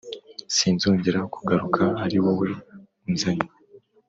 sinzongera 0.55 1.19
kugaruka 1.33 1.83
ari 2.05 2.17
wo 2.23 2.33
unzanye. 3.07 3.47